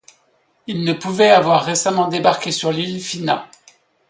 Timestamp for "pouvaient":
0.93-1.29